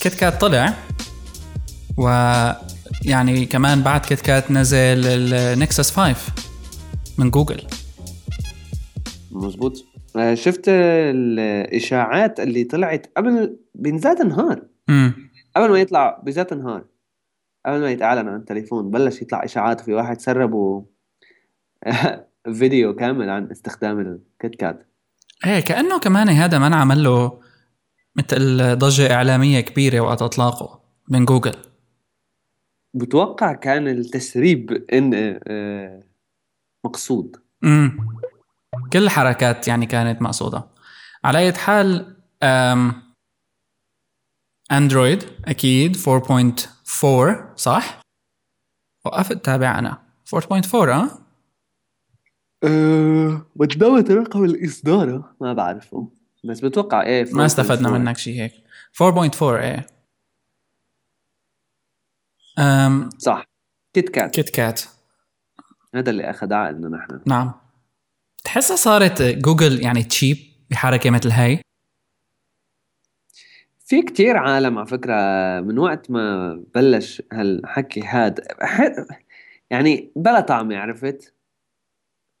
[0.00, 0.74] كيت كات طلع
[1.98, 2.08] و
[3.04, 6.32] يعني كمان بعد كيت كات نزل النكسس 5
[7.18, 7.66] من جوجل.
[9.30, 9.84] مزبوط
[10.16, 14.62] آه، شفت الإشاعات اللي طلعت قبل بذات النهار.
[15.56, 16.84] قبل ما يطلع بذات النهار.
[17.66, 20.82] قبل ما يتعلن عن التليفون بلش يطلع إشاعات في واحد سربوا
[22.58, 24.86] فيديو كامل عن استخدام الكيت كات.
[25.46, 27.49] إيه كأنه كمان هذا ما عمل له
[28.16, 31.54] مثل ضجة إعلامية كبيرة وقت إطلاقه من جوجل.
[32.94, 36.02] بتوقع كان التسريب إن آه،
[36.84, 37.36] مقصود.
[37.64, 37.96] امم
[38.92, 40.64] كل الحركات يعني كانت مقصودة.
[41.24, 43.02] على أي حال أم
[44.72, 48.00] أندرويد أكيد 4.4 صح؟
[49.04, 50.02] وقفت تابع أنا
[50.36, 51.08] 4.4 آه
[52.64, 56.19] أه بت dot رقم الإصدار ما بعرفه.
[56.44, 58.52] بس بتوقع إيه ما استفدنا منك شيء هيك.
[59.02, 59.86] 4.4 إيه
[62.58, 63.44] أم صح.
[63.94, 64.82] كيت كات كيت كات
[65.94, 67.20] هذا اللي أخذ عقلنا نحن.
[67.26, 67.52] نعم.
[68.44, 70.36] تحسها صارت جوجل يعني تجيب
[70.70, 71.60] بحركة مثل هاي؟
[73.86, 75.14] في كتير عالم على فكرة
[75.60, 78.40] من وقت ما بلش هالحكي هاد
[79.70, 81.34] يعني بلا طعمة عرفت؟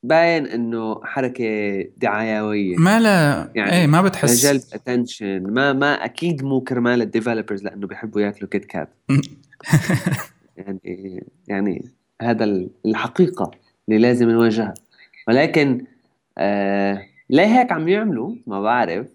[0.02, 4.46] باين إنه حركة دعايوية ما لا يعني إيه ما بتحس.
[4.46, 8.88] جلب attention ما ما أكيد مو كرمال ال developers لأنه بيحبوا يأكلوا كيت كات
[10.56, 11.84] يعني يعني
[12.22, 12.44] هذا
[12.86, 13.50] الحقيقة
[13.88, 14.74] اللي لازم نواجهها.
[15.28, 15.84] ولكن
[16.38, 19.06] آه ليه هيك عم يعملوا؟ ما بعرف.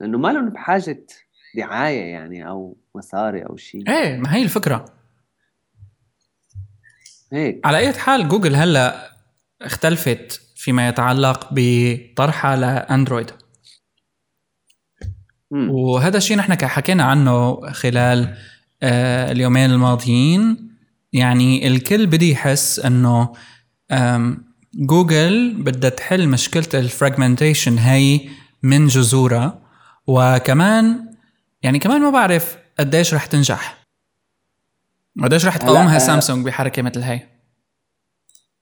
[0.00, 1.06] لأنه ما لهم بحاجة
[1.56, 4.84] دعاية يعني أو مصاري أو شيء إيه ما هي الفكرة.
[7.32, 7.60] هيك.
[7.66, 9.13] على أي حال جوجل هلأ
[9.66, 13.30] اختلفت فيما يتعلق بطرحها لأندرويد.
[15.50, 18.36] وهذا الشيء نحن حكينا عنه خلال
[18.82, 20.70] آه، اليومين الماضيين.
[21.12, 23.32] يعني الكل بدي يحس إنه
[24.74, 28.20] جوجل بدها تحل مشكلة ال fragmentation هي
[28.62, 29.60] من جذورها.
[30.06, 31.14] وكمان
[31.62, 33.84] يعني كمان ما بعرف قديش رح تنجح.
[35.22, 37.33] قديش رح تقاومها آه، سامسونج بحركة مثل هي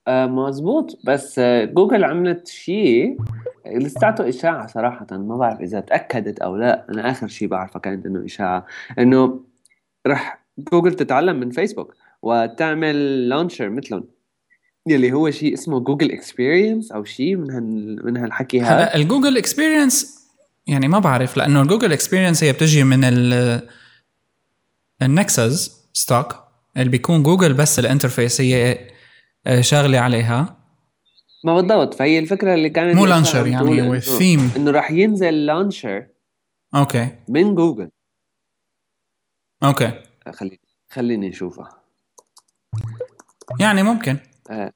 [0.07, 3.17] آه مزبوط بس آه جوجل عملت شيء
[3.65, 6.85] لساته إشاعة صراحة ما بعرف إذا تأكدت أو لا.
[6.89, 8.65] أنا آخر شيء بعرفه كانت إنه إشاعة
[8.99, 9.39] إنه
[10.07, 14.03] رح جوجل تتعلم من فيسبوك وتعمل launcher مثلهم.
[14.87, 18.69] يلي هو شيء اسمه Google Experience أو شيء من هال من هالحكي هذا.
[18.69, 20.23] هلا ال Google Experience
[20.67, 23.61] يعني ما بعرف لأنه ال Google Experience هي بتجي من ال
[25.01, 26.35] النكسس stock
[26.77, 28.41] اللي بيكون جوجل بس ال interface.
[28.41, 28.77] هي
[29.47, 30.57] آه، شاغله عليها.
[31.43, 31.93] ما بالضبط.
[31.93, 36.07] فهي الفكرة اللي كانت مو launcher يعني هو ثيم إنه راح ينزل launcher
[36.75, 37.07] okay.
[37.29, 37.89] من جوجل.
[39.63, 39.91] okay.
[40.33, 40.59] خليني
[40.89, 41.69] خليني نشوفها
[43.59, 44.17] يعني ممكن.
[44.49, 44.71] آه.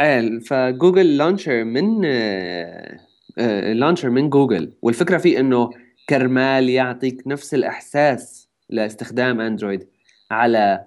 [0.00, 3.00] آه فجوجل لانشر من آه
[3.38, 4.72] آه لانشر من جوجل.
[4.82, 5.70] والفكرة فيه إنه
[6.08, 9.88] كرمال يعطيك نفس الإحساس لاستخدام اندرويد
[10.30, 10.84] على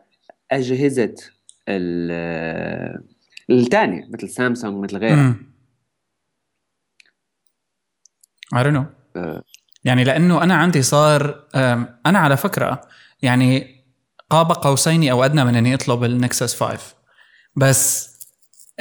[0.52, 1.16] أجهزة
[3.50, 5.36] الثانية مثل سامسونج مثل غيرها
[8.56, 8.86] I don't know.
[9.16, 9.44] آه.
[9.84, 11.48] يعني لأنه أنا عندي صار
[12.06, 12.82] أنا على فكرة
[13.22, 13.82] يعني
[14.30, 16.96] قاب قوسين أو أدنى من إني أطلب النكسس 5
[17.56, 18.12] بس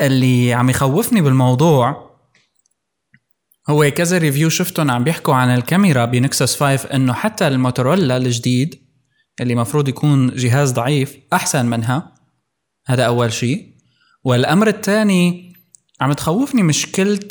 [0.00, 2.10] اللي عم يخوفني بالموضوع
[3.70, 8.90] هو كذا review شفتهم عم بيحكوا عن الكاميرا بنكسس 5 إنه حتى الموتورولا الجديد
[9.40, 12.14] اللي مفروض يكون جهاز ضعيف أحسن منها
[12.90, 13.74] هذا أول شيء.
[14.24, 15.52] والأمر الثاني
[16.00, 17.28] عم تخوفني مشكلة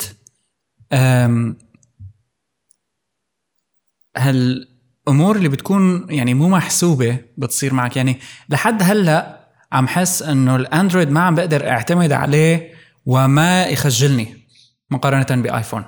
[4.16, 7.96] هالأمور اللي بتكون يعني مو محسوبة بتصير معك.
[7.96, 12.74] يعني لحد هلأ عم حس إنه الأندرويد ما عم بقدر أعتمد عليه
[13.06, 14.48] وما يخجلني
[14.90, 15.84] مقارنة بآيفون.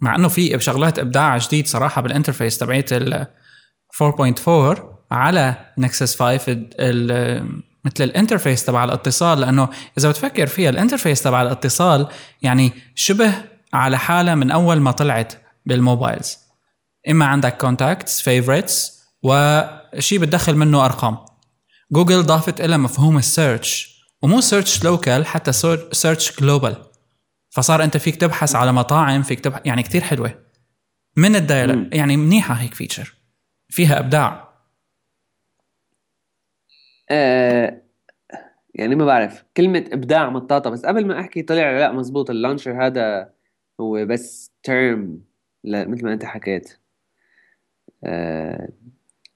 [0.00, 3.26] مع إنه في شغلات إبداع جديد صراحة بال interface تبعت ال
[4.02, 6.56] 4.4 على نكسس 5
[7.84, 9.68] مثل ال interface تبع الاتصال لأنه
[9.98, 12.08] إذا بتفكر فيها ال interface تبع الاتصال
[12.42, 13.32] يعني شبه
[13.72, 15.34] على حالة من أول ما طلعت
[15.66, 16.38] بال mobiles
[17.10, 21.18] إما عندك contacts favorites وشيء بتدخل منه أرقام.
[21.92, 25.52] جوجل ضافت لها مفهوم ال search ومو search local حتى
[25.92, 26.76] search global
[27.50, 30.34] فصار أنت فيك تبحث على مطاعم فيك تبحث يعني كتير حلوة.
[31.16, 33.14] من ال dialer يعني منيحة هيك feature
[33.68, 34.45] فيها إبداع.
[37.10, 37.82] آه
[38.74, 39.44] يعني ما بعرف.
[39.56, 40.70] كلمة إبداع مطاطة.
[40.70, 43.30] بس قبل ما أحكي طلع لا مزبوط ال launcher هذا
[43.80, 45.20] هو بس term
[45.64, 46.78] مثل ما أنت حكيت.
[48.04, 48.68] آه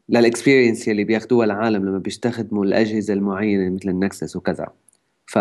[0.09, 4.67] لل experience اللي بياخدوها العالم لما بيستخدموا الأجهزة المعينة مثل النكسس وكذا.
[5.27, 5.39] ف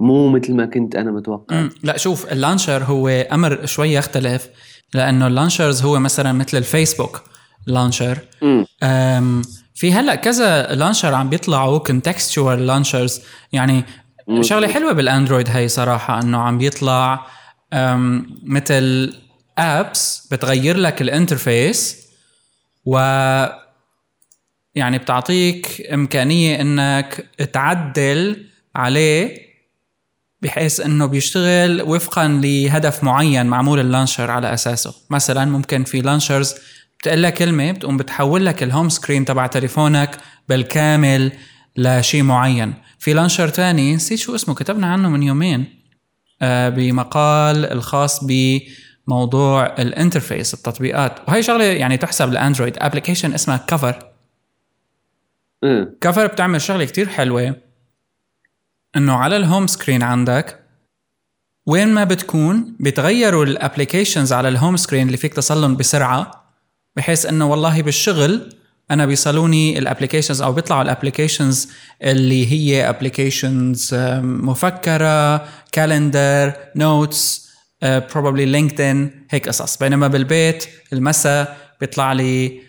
[0.00, 1.68] مو مثل ما كنت أنا متوقع.
[1.82, 4.50] لا شوف ال launcher هو أمر شوي يختلف
[4.94, 7.22] لأنه ال launchers هو مثلا مثل الفيسبوك
[7.66, 8.18] launcher.
[9.76, 13.20] في هلأ كذا launcher عم بيطلعوا contextual launchers
[13.52, 13.84] يعني
[14.40, 17.26] شغلة حلوة بالأندرويد هي صراحة إنه عم بيطلع
[18.42, 19.14] مثل
[19.58, 22.06] apps بتغير لك ال interface
[22.84, 22.98] و
[24.74, 28.46] يعني بتعطيك إمكانية إنك تعدل
[28.76, 29.46] عليه
[30.42, 34.94] بحيث إنه بيشتغل وفقا لهدف معين معمول ال launcher على أساسه.
[35.10, 36.54] مثلا ممكن في launchers
[36.98, 41.32] بتقول لك كلمة بتقوم بتحول لك ال home screen تبع تليفونك بالكامل
[41.76, 42.74] لشيء معين.
[42.98, 45.82] في launcher تاني نسيت شو اسمه كتبنا عنه من يومين
[46.42, 51.28] آه بمقال الخاص بموضوع ال interface التطبيقات.
[51.28, 54.12] وهي شغلة يعني تحسب لأندرويد application اسمها Cover
[56.00, 57.56] Cover بتعمل شغلة كتير حلوة
[58.96, 60.62] إنه على ال home screen عندك
[61.66, 66.45] وين ما بتكون بيتغيروا ال applications على ال home screen اللي فيك تصلهم بسرعة.
[66.96, 68.52] بحيث إنه والله بالشغل
[68.90, 71.68] أنا بيصلوني ال applications أو بيطلعوا ال applications
[72.02, 75.36] اللي هي applications مفكرة
[75.72, 77.50] calendar notes
[77.82, 79.76] probably LinkedIn هيك قصص.
[79.76, 82.60] بينما بالبيت المساء بيطلع لي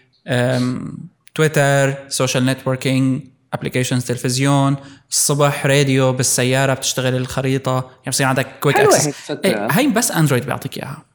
[1.35, 3.21] تويتر social networking
[3.53, 4.75] applications تلفزيون.
[5.09, 7.71] الصبح راديو بالسيارة بتشتغل الخريطة.
[7.73, 9.31] يعني بصير عندك quick access
[9.71, 11.06] هي بس اندرويد بيعطيك إياها.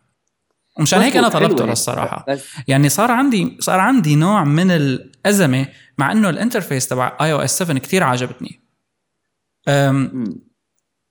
[0.78, 2.26] ومشان هيك أنا طلبته للصراحه
[2.68, 5.66] يعني صار عندي صار عندي نوع من الأزمة
[5.98, 8.60] مع إنه ال interface تبع iOS 7 كثير عجبتني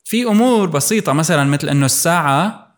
[0.03, 2.71] في أمور بسيطة مثلا مثل إنه الساعة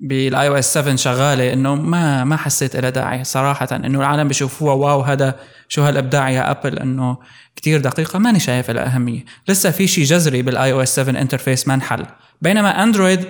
[0.00, 3.68] بال iOS 7 شغالة إنه ما ما حسيت لها داعي صراحة.
[3.72, 7.18] إنه العالم بيشوفوها wow هذا شو هالابداع يا أبل إنه
[7.56, 9.24] كتير دقيقة ماني شايف لها أهمية.
[9.48, 12.06] لسه في شيء جذري بال iOS 7 interface ما انحل.
[12.40, 13.26] بينما أندرويد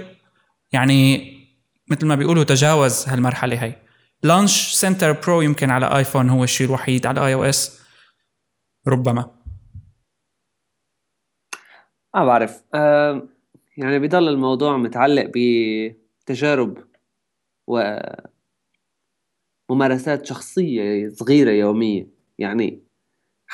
[0.72, 1.32] يعني
[1.92, 3.74] مثل ما بيقولوا تجاوز هالمرحلة هي.
[4.22, 7.82] Launch Center Pro يمكن على iPhone هو الشيء الوحيد على iOS
[8.88, 9.42] ربما.
[12.14, 12.64] ما بعرف.
[13.76, 16.78] يعني بيضل الموضوع متعلق بتجارب
[17.66, 17.98] و
[19.70, 22.08] ممارسات شخصية صغيرة يومية
[22.38, 22.82] يعني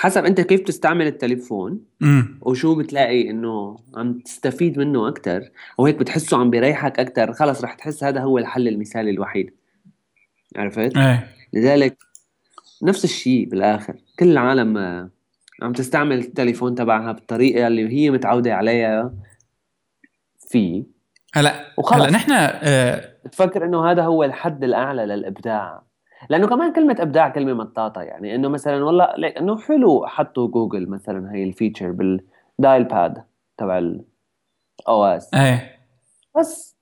[0.00, 2.38] حسب انت كيف تستعمل التليفون مم.
[2.42, 8.04] وشو بتلاقي إنه عم تستفيد منه أكثر وهيك بتحسه عم بيريحك أكثر خلص رح تحس
[8.04, 9.54] هذا هو الحل المثالي الوحيد.
[10.56, 11.28] عرفت؟ إيه.
[11.52, 11.96] لذلك
[12.82, 13.96] نفس الشيء بالآخر.
[14.18, 14.78] كل العالم
[15.62, 19.14] عم تستعمل التليفون تبعها بالطريقة اللي هي متعودة عليها
[20.48, 20.84] فيه.
[21.34, 25.87] هلا هلا نحن آه تفكر إنه هذا هو الحد الأعلى للإبداع.
[26.30, 31.32] لأنه كمان كلمة إبداع كلمة مطاطة يعني إنه مثلا والله إنه حلو حطوا جوجل مثلا
[31.34, 33.24] هي ال feature بال dial pad
[33.58, 35.78] تبع ال OS إيه.
[36.38, 36.78] بس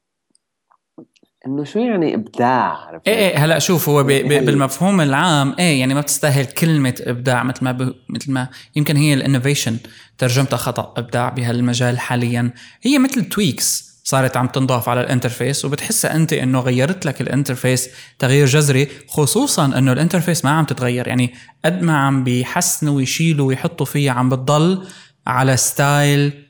[1.46, 5.80] إنه شو يعني إبداع؟ عرفت؟ إيه إيه هلأ شوف هو بي بي بالمفهوم العام إيه
[5.80, 7.94] يعني ما بتستاهل كلمة إبداع مثل ما.
[8.08, 9.76] مثل ما يمكن هي ال innovation
[10.18, 12.50] ترجمتها خطأ إبداع بهالمجال حاليا.
[12.82, 17.27] هي مثل tweaks صارت عم تنضاف على ال interface وبتحسها أنت إنه غيرت لك ال
[17.27, 21.08] interface تغيير جذري خصوصا إنه ال interface ما عم تتغير.
[21.08, 21.34] يعني
[21.64, 24.86] قد ما عم بيحسنوا ويشيلوا ويحطوا فيها عم بتضل
[25.26, 26.46] على style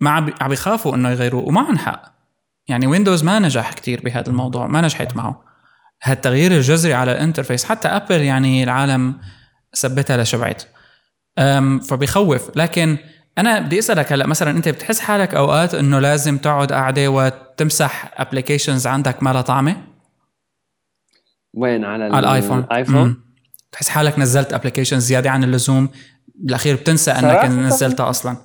[0.00, 2.02] ما عم بيخافوا إنه يغيروه ومعهم حق.
[2.68, 5.44] يعني ويندوز ما نجح كتير بهذا الموضوع ما نجحت معه.
[6.02, 9.20] هالتغيير الجذري على ال interface حتى ابل يعني العالم
[9.76, 10.62] ثبتها لشبعت.
[11.88, 12.56] فبيخوف.
[12.56, 12.98] لكن
[13.38, 18.86] أنا بدي أسألك هلأ مثلا أنت بتحس حالك أوقات إنه لازم تقعد قاعدة وتمسح applications
[18.86, 19.76] عندك ما لها طعمة؟
[21.54, 23.22] وين؟ على, على الايفون الايفون
[23.70, 25.88] بتحس حالك نزلت applications زيادة عن اللزوم؟
[26.34, 28.36] بالأخير بتنسى إنك نزلتها أصلا.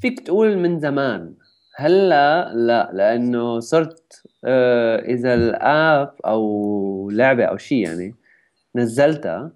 [0.00, 1.34] فيك تقول من زمان.
[1.76, 8.14] هلأ لا لأنه صرت آه إذا ال app أو لعبة أو شيء يعني
[8.76, 9.50] نزلتها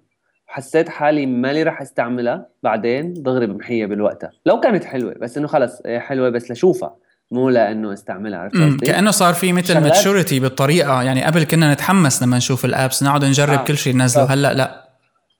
[0.51, 4.31] حسيت حالي مالي راح استعملها بعدين دغري بمحيها بالوقتها.
[4.45, 6.95] لو كانت حلوة بس إنه خلص إيه، حلوة بس لشوفها
[7.31, 11.03] مو لأنه استعملها عرفت قصدي؟ كأنه صار في مثل maturity بالطريقة.
[11.03, 13.63] يعني قبل كنا نتحمس لما نشوف ال apps نقعد نجرب آه.
[13.63, 14.23] كل شيء ننزله.
[14.23, 14.87] هلأ لا.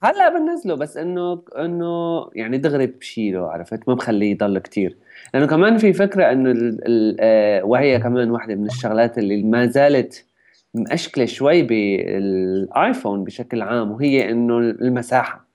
[0.04, 4.98] هلأ بنزله بس إنه إنه يعني دغري بشيله عرفت؟ ما بخليه يضل كتير.
[5.34, 6.78] لأنه كمان في فكرة إنه
[7.20, 10.26] آه وهي كمان واحدة من الشغلات اللي ما زالت
[10.74, 15.48] مأشكله شوي بالآيفون بشكل عام وهي إنه المساحة.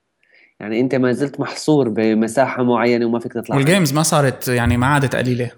[0.59, 4.77] يعني أنت ما زلت محصور بمساحة معينة وما فيك تطلع وال games ما صارت يعني
[4.77, 5.51] ما عادت قليلة.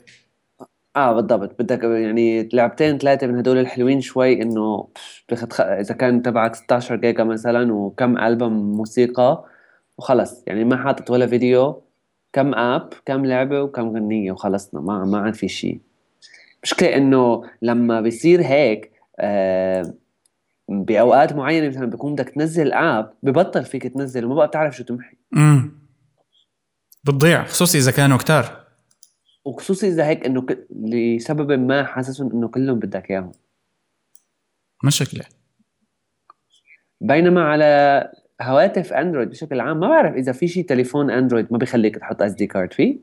[0.95, 1.55] آه بالضبط.
[1.59, 4.87] بدك يعني لعبتين ثلاثة من هدول الحلوين شوي إنه
[5.29, 5.61] بياخد خ...
[5.61, 9.45] إذا كان تبعك 16 جيجا مثلا وكم البوم موسيقى
[9.97, 10.43] وخلص.
[10.47, 11.81] يعني ما حاطط ولا فيديو
[12.33, 14.81] كم app كم لعبة وكم غنية وخلصنا.
[14.81, 15.79] ما ما عاد في شيء
[16.63, 18.91] مشكلة إنه لما بيصير هيك
[20.69, 25.17] بأوقات معينة مثلا بيكون بدك تنزل app ببطل فيك تنزل وما بقى بتعرف شو تمحي.
[25.35, 25.79] امم
[27.03, 28.65] بتضيع خصوصي إذا كانوا كتار.
[29.45, 30.67] وخصوصي إذا هيك إنه ك...
[30.71, 33.31] لسبب ما حاسسهم إنه كلهم بدك إياهم.
[34.83, 35.25] مشكله
[37.01, 38.11] بينما على
[38.41, 42.47] هواتف أندرويد بشكل عام ما بعرف إذا في شيء تليفون أندرويد ما بيخليك تحط SD
[42.47, 42.99] card فيه.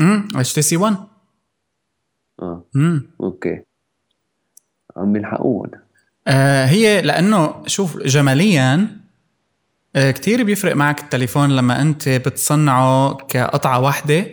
[0.00, 0.96] امم اتش تي سي 1
[2.42, 2.66] آه.
[2.76, 3.62] امم okay.
[4.96, 5.70] عم يلحقون
[6.28, 8.86] آه هي لأنه شوف جماليا
[9.96, 14.26] آه كتير بيفرق معك التليفون لما أنت بتصنعه كقطعة واحدة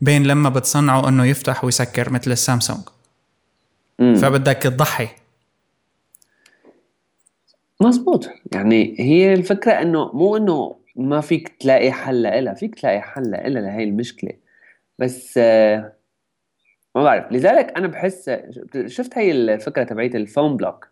[0.00, 2.80] بين لما بتصنعه إنه يفتح ويسكر مثل السامسونج.
[3.98, 4.14] مم.
[4.14, 5.08] فبدك تضحي.
[7.80, 8.28] مزبوط.
[8.52, 13.48] يعني هي الفكرة إنه مو إنه ما فيك تلاقي حل لها فيك تلاقي حل لها
[13.48, 14.32] لهي المشكلة.
[14.98, 15.92] بس آه،
[16.96, 17.32] ما بعرف.
[17.32, 18.30] لذلك أنا بحس
[18.86, 20.88] شفت هي الفكرة تبعيت الفون بلوك؟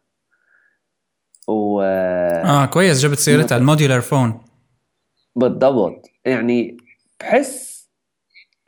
[1.49, 4.41] و آه كويس جبت سيرتها ال modular phone.
[5.37, 6.07] بالضبط.
[6.25, 6.77] يعني
[7.21, 7.89] بحس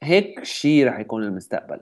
[0.02, 1.81] هيك شيء رح يكون المستقبل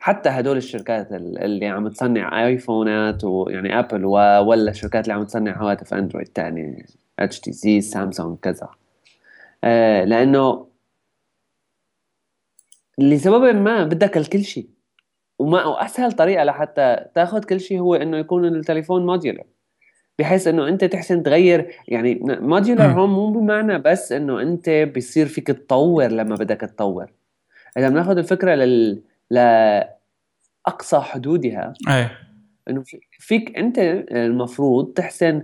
[0.00, 5.94] حتى هدول الشركات اللي عم تصنع آيفونات ويعني أبل ولا الشركات اللي عم تصنع هواتف
[5.94, 6.86] أندرويد تاني
[7.18, 8.68] إتش تي سي سامسونج كذا.
[9.64, 10.66] آه لأنه
[12.98, 14.68] لسبب ما بدك الكل شيء
[15.40, 19.44] وما وأسهل طريقة لحتى تاخذ كل شيء هو إنه يكون التليفون modular
[20.18, 25.46] بحيث إنه أنت تحسن تغير يعني modular هون مو بمعنى بس إنه أنت بيصير فيك
[25.46, 27.12] تطور لما بدك تطور.
[27.78, 32.18] إذا بناخذ الفكرة لل لاقصى حدودها إيه.
[32.70, 32.82] إنه
[33.18, 33.78] فيك أنت
[34.10, 35.42] المفروض تحسن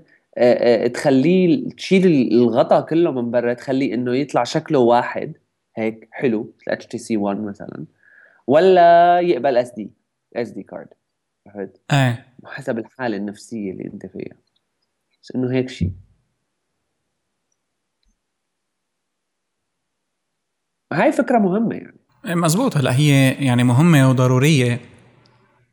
[0.94, 5.32] تخليه تشيل الغطاء كله من برا تخليه إنه يطلع شكله واحد.
[5.76, 7.84] هيك حلو اتش تي سي 1 مثلا.
[8.46, 9.90] ولا يقبل SD
[10.36, 10.88] SD card
[11.46, 12.26] عرفت؟ إيه.
[12.44, 14.36] حسب الحالة النفسية اللي أنت فيها.
[15.22, 15.92] بس إنه هيك شيء
[20.92, 21.98] هاي فكرة مهمة يعني.
[22.26, 22.76] إيه، مزبوط.
[22.76, 24.80] هلا هي يعني مهمة وضرورية.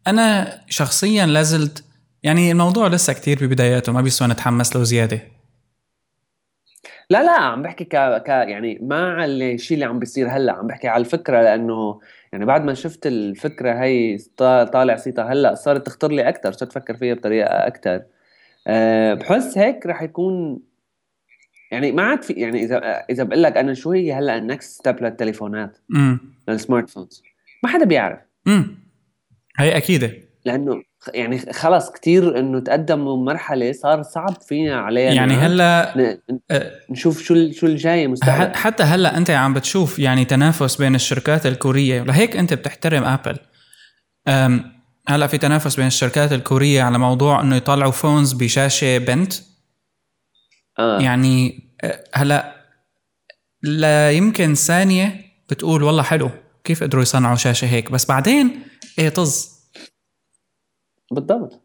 [0.08, 1.86] أنا شخصيا لازلت
[2.24, 5.22] يعني الموضوع لسه كتير ببداياته ما بيسوى نتحمس له زيادة.
[7.14, 7.96] لا لا عم بحكي ك...
[7.96, 10.54] ك يعني ما على الشيء اللي عم بيصير هلأ.
[10.54, 12.00] عم بحكي على الفكرة لأنه
[12.32, 14.18] يعني بعد ما شفت الفكرة هي
[14.74, 18.04] طالع صيتها هلأ صارت تخطر لي أكثر صرت أفكر فيها بطريقة أكثر
[18.68, 20.60] أه بحس هيك رح يكون
[21.72, 24.80] يعني ما عاد في يعني إذا إذا بقول لك أنا شو هي هلأ ال next
[24.80, 25.78] step للتليفونات؟
[26.48, 27.24] لل smart phones
[27.64, 28.20] ما حدا بيعرف.
[28.48, 28.76] امم
[29.58, 30.14] هي أكيدة.
[30.46, 36.20] لأنه يعني خلص كتير إنه تقدموا مرحلة صار صعب فينا علينا يعني هلأ
[36.90, 38.56] نشوف شو شو الجاي مستقبل.
[38.56, 42.02] حتى هلأ أنت عم بتشوف يعني تنافس بين الشركات الكورية.
[42.02, 43.38] ولهيك أنت بتحترم ابل
[45.08, 49.34] هلأ في تنافس بين الشركات الكورية على موضوع إنه يطلعوا phones بشاشة bent؟
[50.80, 51.00] آه.
[51.00, 51.64] يعني
[52.14, 52.56] هلأ
[53.64, 55.16] لا يمكن ثانية
[55.50, 56.30] بتقول والله حلو
[56.64, 58.60] كيف قدروا يصنعوا شاشة هيك؟ بس بعدين
[59.00, 59.53] إيه طز.
[61.14, 61.62] بالضبط.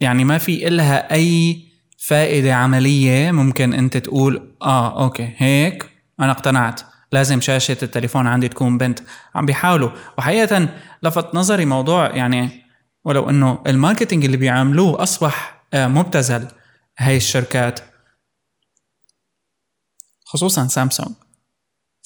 [0.00, 1.62] يعني ما في إلها أي
[1.98, 6.80] فائدة عملية ممكن أنت تقول آه okay هيك أنا اقتنعت.
[7.12, 9.00] لازم شاشة التليفون عندي تكون bent.
[9.34, 9.90] عم بيحاولوا.
[10.18, 10.68] وحقيقة
[11.02, 12.62] لفت نظري موضوع يعني
[13.04, 16.48] ولو إنه ال marketing اللي بيعملوه أصبح آه، مبتذل
[16.98, 17.80] هاي الشركات
[20.24, 21.14] خصوصا سامسونج.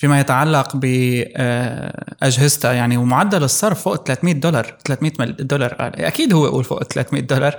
[0.03, 6.83] فيما يتعلق باجهزتها يعني ومعدل الصرف فوق 300 دولار 300 دولار أكيد هو يقول فوق
[6.83, 7.59] 300 دولار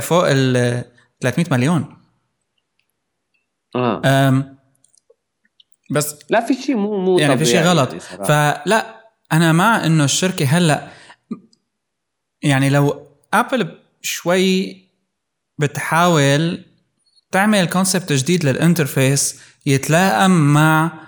[0.00, 0.84] فوق ال
[1.20, 1.96] 300 مليون.
[3.76, 4.56] آه.
[5.90, 7.94] بس لا في شيء مو مو يعني في شيء غلط.
[8.02, 8.86] فلا
[9.32, 10.88] أنا مع إنه الشركة هلأ
[12.42, 14.76] يعني لو ابل شوي
[15.58, 16.64] بتحاول
[17.32, 21.05] تعمل concept جديد لل interface يتلائم مع آه،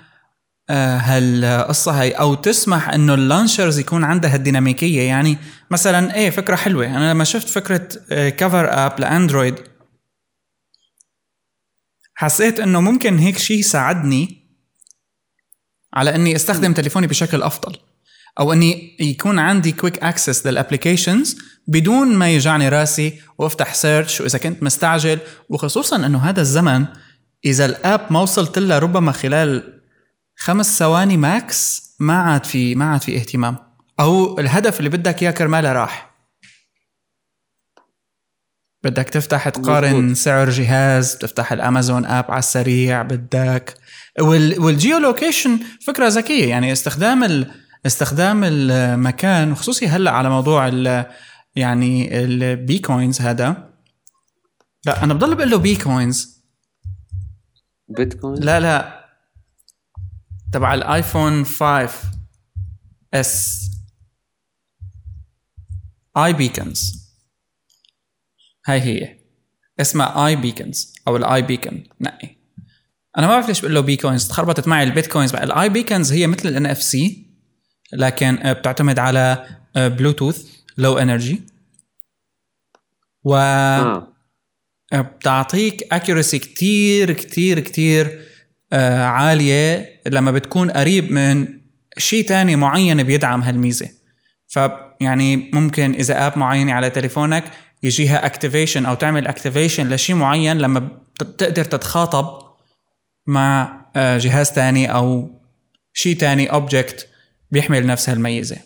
[0.70, 5.38] هالقصة هاي؟ أو تسمح إنه ال launchers يكون عندها الديناميكية؟ يعني
[5.70, 6.86] مثلا إيه فكرة حلوة.
[6.86, 7.88] أنا لما شفت فكرة
[8.28, 9.54] Cover App لأندرويد
[12.14, 14.48] حسيت إنه ممكن هيك شيء يساعدني
[15.94, 17.76] على إني أستخدم تليفوني بشكل أفضل
[18.40, 24.38] أو إني يكون عندي quick access لل applications بدون ما يجعني راسي وأفتح search وإذا
[24.38, 25.18] كنت مستعجل.
[25.48, 26.86] وخصوصا إنه هذا الزمن
[27.44, 29.77] إذا ال app ما وصلت لها ربما خلال
[30.40, 33.56] خمس ثواني max ما عاد في ما عاد في اهتمام.
[34.00, 36.14] أو الهدف اللي بدك إياه كرماله راح.
[38.84, 40.14] بدك تفتح تقارن.
[40.14, 43.74] سعر جهاز بتفتح ال Amazon app على السريع بدك.
[44.20, 46.48] وال وال geolocation فكرة ذكية.
[46.48, 47.50] يعني استخدام ال...
[47.86, 51.06] استخدام المكان وخصوصي هلأ على موضوع ال...
[51.56, 53.70] يعني ال بيكوينز هذا.
[54.86, 56.44] لا أنا بضل بقول له بيكوينز
[57.88, 58.97] بيتكوين؟ لا لا.
[60.52, 63.60] تبع الايفون 5S
[66.16, 67.08] iBeacons
[68.66, 69.18] هاي هي.
[69.80, 72.36] اسمها iBeacons أو ال iBeacon نقي
[73.18, 76.48] أنا ما بعرف ليش بقول له بيكوينز تخربطت معي ال Bitcoins ال iBeacons هي مثل
[76.48, 77.26] ال NFC
[77.92, 79.46] لكن آه، بتعتمد على
[79.76, 81.42] Bluetooth Low Energy
[83.24, 84.08] و آه.
[84.92, 88.27] بتعطيك accuracy كتير كتير كتير
[88.72, 91.60] آه عالية لما بتكون قريب من
[91.98, 93.88] شيء تاني معين بيدعم هالميزة.
[94.48, 97.44] فيعني ممكن إذا app معينة على تليفونك
[97.82, 102.48] يجيها activation أو تعمل activation لشيء معين لما بت- بتقدر تتخاطب
[103.26, 105.30] مع آه جهاز تاني أو
[105.92, 107.08] شيء تاني object
[107.50, 108.56] بيحمل نفس هالميزة.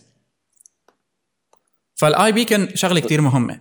[1.95, 3.61] فال iBeacon شغلة كتير مهمة.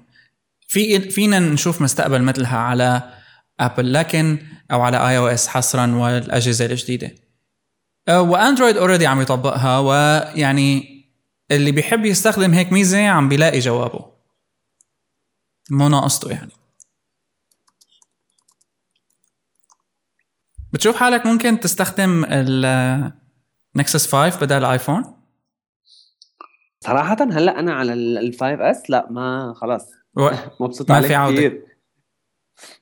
[0.68, 3.14] في فينا نشوف مستقبل مثلها على
[3.62, 4.38] Apple لكن
[4.72, 7.16] أو على iOS حصرا والأجهزة الجديدة.
[8.08, 11.02] أه، وأندرويد already عم يطبقها ويعني
[11.52, 14.12] اللي بيحب يستخدم هيك ميزة عم بيلاقي جوابه.
[15.72, 16.52] مو ناقصته يعني.
[20.74, 25.04] بتشوف حالك ممكن تستخدم ال Nexus 5 بدل ال iPhone
[26.80, 29.92] صراحة هلأ أنا على ال 5S لأ ما خلاص.
[30.62, 31.38] مبسوط ما عليه في عودة.
[31.38, 31.71] كثير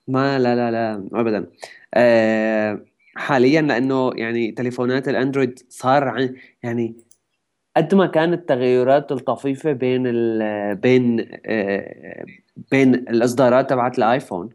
[0.07, 1.51] ما لا لا لا ابدا.
[1.93, 6.95] آه حاليا لأنه يعني تليفونات الأندرويد صار عن- يعني
[7.77, 12.25] قد ما كانت تغيرات الطفيفة بين ال بين آه
[12.71, 14.49] بين الإصدارات تبعت الآيفون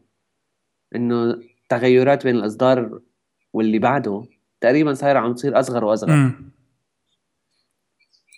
[0.96, 3.00] إنه تغيرات بين الإصدار
[3.52, 4.24] واللي بعده
[4.60, 6.10] تقريبا صايرة عم تصير أصغر وأصغر.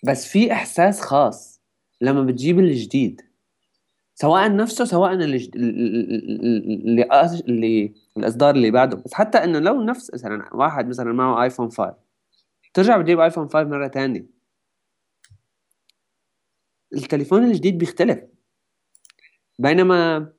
[0.05, 1.61] بس في إحساس خاص
[2.01, 3.22] لما بتجيب الجديد.
[4.18, 5.12] سواء نفسه سواء.
[5.14, 8.96] اللي أس- اللي الإصدار اللي بعده.
[8.96, 11.94] بس حتى إنه لو نفس مثلا واحد مثلا معه ايفون 5
[12.74, 14.26] ترجع بتجيب ايفون 5 مرة ثانية
[16.94, 18.20] التليفون الجديد بيختلف.
[19.59, 20.33] بينما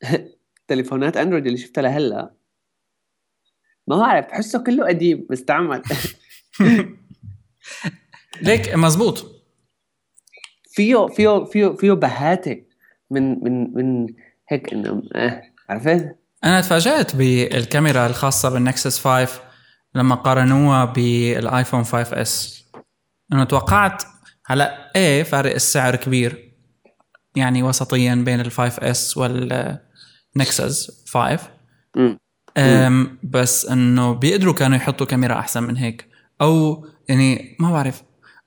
[0.68, 2.34] تليفونات أندرويد اللي شفتها لهلأ
[3.86, 5.82] ما بعرف بحسه كله قديم مستعمل.
[8.42, 9.33] ليك مزبوط.
[10.74, 12.62] فيه فيه فيه فيه بهاتة
[13.10, 14.06] من من من
[14.48, 19.40] هيك إنه آه عرفت؟ أنا تفاجأت بالكاميرا الخاصة بال Nexus 5
[19.94, 22.64] لما قارنوها بال iPhone 5S.
[23.32, 24.02] إنه توقعت
[24.46, 26.52] هلا إيه فارق السعر كبير
[27.36, 31.38] يعني وسطيا بين ال 5S وال Nexus 5
[31.96, 32.18] امم
[32.58, 36.08] أم بس إنه بيقدروا كانوا يحطوا كاميرا أحسن من هيك.
[36.40, 38.02] أو يعني ما بعرف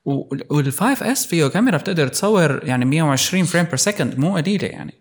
[0.07, 4.93] وال 5S فيه كاميرا بتقدر تصور يعني 120 frame per second مو قليلة يعني.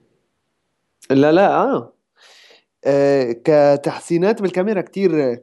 [1.11, 1.93] لا لا آه,
[2.85, 5.39] آه كتحسينات بالكاميرا كتير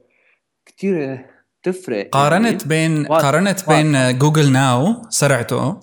[0.65, 1.26] كتير
[1.63, 2.10] تفرق.
[2.10, 5.82] قارنت بين واضح- قارنت بين Google Now سرعته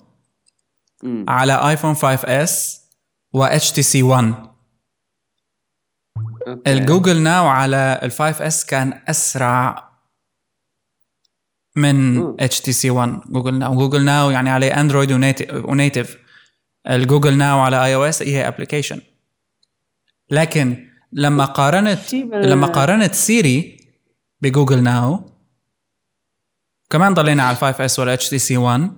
[1.03, 1.25] يعني.
[1.27, 2.81] على iPhone 5S
[3.33, 4.33] و اتش تي سي 1
[6.47, 6.73] Okay.
[6.73, 9.90] ال Google Now على ال 5S كان أسرع
[11.75, 12.17] من.
[12.39, 15.11] HTC One Google Now Google Now يعني عليه اندرويد
[15.53, 16.17] و native
[16.89, 19.01] ال Google Now على iOS هي application
[20.29, 23.77] لكن لما قارنت لما قارنت Siri
[24.41, 25.31] ب Google Now
[26.89, 28.91] كمان ضلينا على 5S ولا HTC One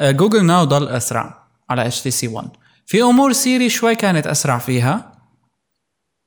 [0.00, 2.48] آه، Google Now ضل أسرع على اتش تي سي 1
[2.88, 5.12] في أمور Siri شوي كانت أسرع فيها.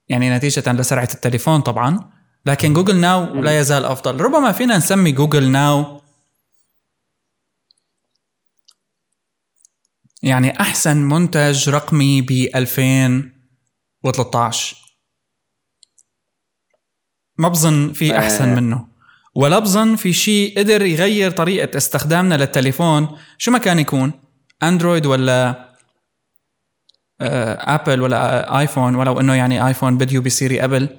[0.09, 2.09] يعني نتيجة لسرعة التليفون طبعا.
[2.45, 4.21] لكن Google Now لا يزال أفضل.
[4.21, 6.01] ربما فينا نسمي Google Now
[10.23, 14.77] يعني أحسن منتج رقمي ب 2013
[17.37, 18.55] ما بظن في أحسن آه.
[18.55, 18.87] منه.
[19.35, 23.17] ولا بظن في شيء قدر يغير طريقة استخدامنا للتليفون.
[23.37, 24.11] شو ما كان يكون؟
[24.63, 25.71] اندرويد ولا
[27.21, 30.89] آه، Apple ولا iPhone ولو إنه يعني iPhone بديو ب Siri قبل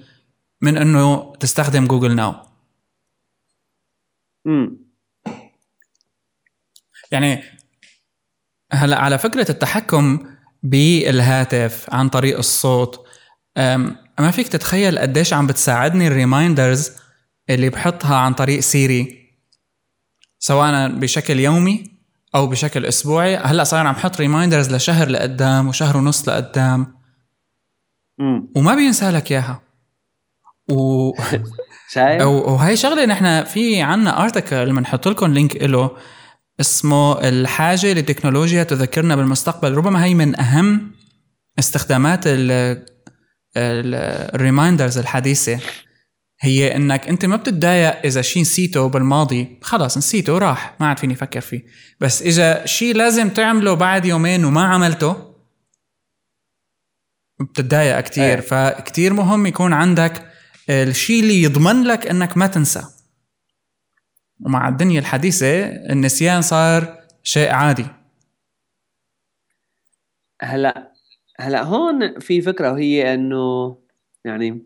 [0.63, 2.35] من أنه تستخدم Google Now.
[4.47, 4.79] امم
[7.13, 7.43] يعني
[8.73, 10.27] هلا على فكرة التحكم
[10.63, 13.07] بالهاتف عن طريق الصوت
[14.19, 16.91] ما فيك تتخيل قديش عم بتساعدني ال reminders
[17.51, 19.31] اللي بحطها عن طريق Siri
[20.39, 21.93] سواء بشكل يومي
[22.35, 23.37] أو بشكل أسبوعي.
[23.37, 26.99] هلا صار عم حط reminders لشهر لقدام وشهر ونص لقدام.
[28.21, 29.63] امم وما بينسى لك إياها.
[30.73, 31.13] و...
[31.91, 35.91] شايف؟ وهي شغلة نحن في عنا article بنحط لكم link له
[36.61, 39.75] اسمه الحاجة للتكنولوجيا تذكرنا بالمستقبل.
[39.75, 40.93] ربما هي من أهم
[41.59, 42.25] استخدامات
[43.57, 45.61] الريمايندرز الحديثة.
[46.41, 49.59] هي إنك أنت ما بتتضايق إذا شيء نسيته بالماضي.
[49.63, 51.63] خلاص نسيته راح ما عاد فيني أفكر فيه.
[52.01, 55.17] بس إذا شيء لازم تعمله بعد يومين وما عملته
[57.41, 58.25] بتتضايق كتير.
[58.25, 58.41] إيه.
[58.41, 60.32] فكتير مهم يكون عندك
[60.71, 62.83] الشيء اللي يضمن لك أنك ما تنسى.
[64.41, 67.87] ومع الدنيا الحديثة النسيان صار شيء عادي.
[70.43, 70.93] هلا
[71.41, 73.79] هلا هون في فكرة وهي إنه
[74.25, 74.63] يعني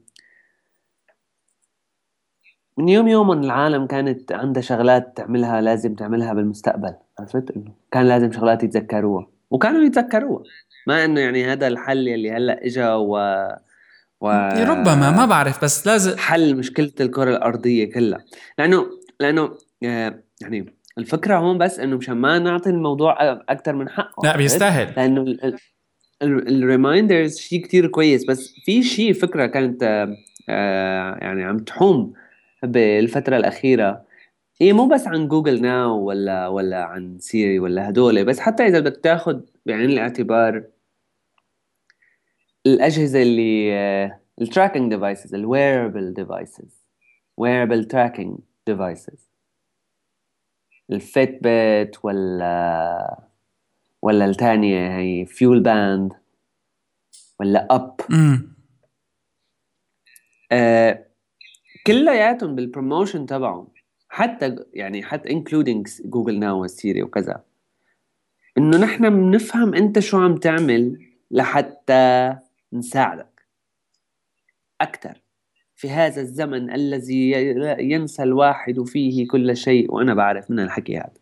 [2.78, 6.94] من يوم يوم العالم كانت عندها شغلات تعملها لازم تعملها بالمستقبل.
[7.18, 10.44] عرفت؟ إنه كان لازم شغلات يتذكروها وكانوا يتذكروها.
[10.86, 13.16] ما إنه يعني هذا الحل اللي هلأ اجى و
[14.20, 18.24] و ربما ما بعرف بس لازم حل مشكلة الكرة الأرضية كلها.
[18.58, 18.86] لأنه
[19.20, 19.50] لأنه
[19.84, 23.16] آه، يعني الفكرة هون بس إنه مشان ما نعطي الموضوع
[23.48, 24.92] أكثر من حقه لا؟ بيستاهل.
[24.96, 25.36] لأنه
[26.22, 29.82] ال reminders شيء كتير كويس بس في شيء فكرة كانت
[30.48, 32.12] آه، يعني عم تحوم
[32.62, 34.06] بالفترة الأخيرة.
[34.60, 38.80] هي مو بس عن Google Now ولا ولا عن Siri ولا هدول بس حتى إذا
[38.80, 40.64] بدك تاخذ بعين الاعتبار
[42.66, 43.72] الأجهزة اللي
[44.40, 46.86] ال tracking devices ال wearable devices
[47.40, 48.38] wearable tracking
[48.70, 49.18] devices.
[50.90, 53.26] ال Fitbit ولا
[54.02, 56.12] ولا الثانية هي FuelBand
[57.40, 58.00] ولا Up
[60.52, 61.06] آه
[61.86, 63.68] كلياتهم بال promotion تبعهم
[64.08, 67.44] حتى يعني حتى including Google Now و Siri وكذا.
[68.58, 72.36] إنه نحن بنفهم أنت شو عم تعمل لحتى
[72.78, 73.42] نساعدك
[74.80, 75.22] أكثر.
[75.76, 77.30] في هذا الزمن الذي
[77.78, 81.12] ينسى الواحد فيه كل شيء وأنا بعرف من الحكي هذا.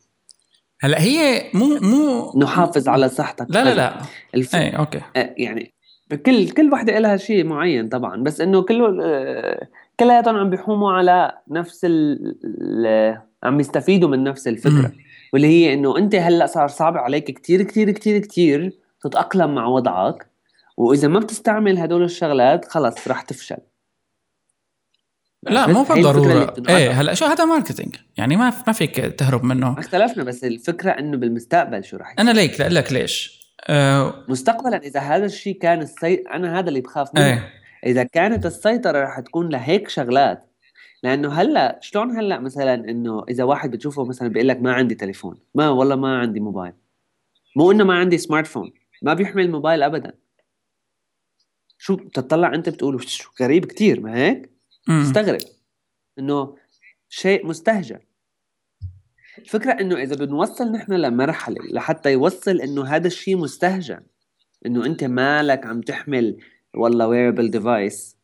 [0.80, 3.46] هلا هي مو مو نحافظ على صحتك.
[3.50, 4.00] لا لا لا.
[4.34, 4.56] الف...
[4.56, 5.00] اي أوكي.
[5.16, 5.72] آه، يعني
[6.26, 9.68] كل كل وحدة لها شيء معين طبعا بس إنه كله آه،
[10.00, 13.18] كلياتهم عم بيحوموا على نفس ال...
[13.42, 14.92] عم يستفيدوا من نفس الفكرة.
[15.32, 20.33] واللي هي إنه أنت هلأ صار صعب عليك كتير كتير كتير كتير تتأقلم مع وضعك.
[20.76, 23.56] وإذا ما بتستعمل هدول الشغلات خلص رح تفشل.
[25.42, 26.54] لا مو بالضرورة.
[26.68, 29.72] إيه هلأ شو هذا marketing يعني ما ما فيك تهرب منه.
[29.72, 34.24] ما اختلفنا بس الفكرة إنه بالمستقبل شو رح يصير؟ أنا ليك لاقول لك ليش؟ آه
[34.28, 36.14] مستقبلا إذا هذا الشيء كان السي...
[36.14, 37.26] أنا هذا اللي بخاف منه.
[37.26, 37.52] إيه.
[37.86, 40.50] إذا كانت السيطرة رح تكون لهيك شغلات.
[41.02, 45.38] لأنه هلأ شلون هلأ مثلا إنه إذا واحد بتشوفه مثلا بيقول لك ما عندي تليفون؟
[45.54, 46.72] ما والله ما عندي موبايل.
[47.56, 50.12] مو إنه ما عندي smartphone ما بيحمل موبايل ابدا.
[51.84, 54.50] شو بتطلع انت بتقول شو غريب كتير ما هيك.
[54.86, 55.40] تستغرب
[56.18, 56.56] إنه
[57.08, 57.98] شيء مستهجن.
[59.38, 64.00] الفكرة إنه إذا بنوصل نحن لمرحلة لحتى يوصل إنه هذا الشيء مستهجن
[64.66, 66.36] إنه أنت مالك عم تحمل
[66.74, 68.16] والله wearable device.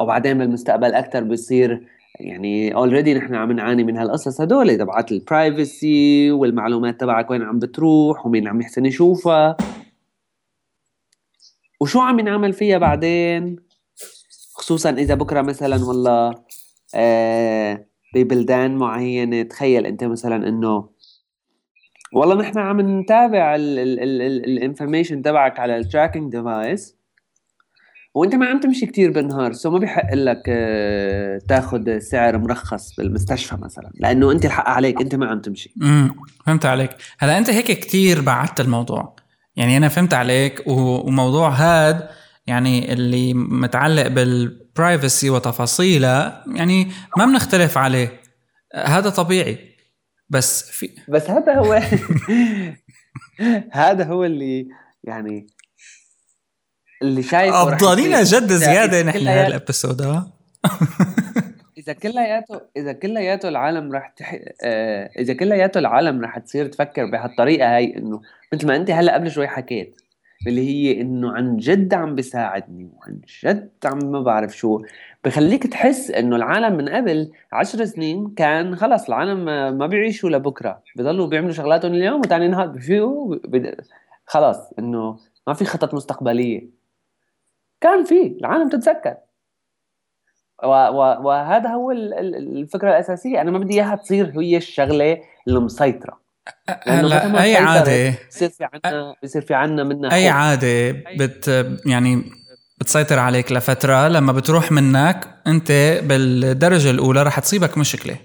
[0.00, 1.88] وبعدين بالمستقبل أكثر بصير
[2.20, 7.58] يعني already نحن عم نعاني من هالقصص هدول تبعات ال privacy والمعلومات تبعك وين عم
[7.58, 9.56] بتروح ومين عم يحسن يشوفها.
[11.80, 13.56] وشو عم ينعمل فيها بعدين؟
[14.54, 16.34] خصوصا إذا بكرة مثلا والله
[16.94, 20.88] آه ببلدان معينة تخيل أنت مثلا إنه
[22.12, 26.96] والله نحن عم نتابع ال information تبعك على ال tracking device
[28.14, 33.56] وأنت ما عم تمشي كتير بالنهار so ما بيحق لك آه، تاخذ سعر مرخص بالمستشفى
[33.56, 35.74] مثلا لأنه أنت الحق عليك أنت ما عم تمشي.
[35.82, 36.14] امم
[36.46, 36.90] فهمت عليك.
[37.18, 39.16] هلا أنت هيك كتير بعدت الموضوع.
[39.56, 42.08] يعني أنا فهمت عليك وموضوع هاد
[42.46, 48.20] يعني اللي متعلق بالبرايفسي وتفاصيلها يعني ما بنختلف عليه.
[48.74, 49.76] هذا طبيعي.
[50.28, 51.72] بس في بس هذا هو
[53.72, 54.68] هذا هو اللي
[55.04, 55.46] يعني
[57.02, 57.62] اللي شايفه
[58.20, 58.40] يصير.
[58.40, 60.32] جد زيادة نحن هالابيسود ها
[61.86, 64.38] إذا كلياته إذا كلياته العالم رح تح...
[64.64, 65.10] آه...
[65.18, 68.20] إذا كلياته العالم رح تصير تفكر بهالطريقة هاي إنه
[68.52, 70.00] مثل ما أنت هلأ قبل شوي حكيت
[70.46, 74.82] اللي هي إنه عن جد عم بيساعدني وعن جد عم ما بعرف شو
[75.24, 79.44] بخليك تحس إنه العالم من قبل عشر سنين كان خلص العالم
[79.78, 83.36] ما بيعيشوا لبكرة بضلوا بيعملوا شغلاتهم اليوم وتاني نهار بفيقوا.
[84.26, 86.68] خلص إنه ما في خطط مستقبلية
[87.80, 89.25] كان في العالم و
[90.64, 93.40] وهذا هو الفكرة الأساسية.
[93.40, 96.26] أنا ما بدي إياها تصير هي الشغلة المسيطرة.
[96.86, 102.24] هلا أي عادة؟ بصير في عنا بصير في عنا منها أي عادة بت يعني
[102.80, 108.16] بتسيطر عليك لفترة لما بتروح منك أنت بالدرجة الأولى رح تصيبك مشكلة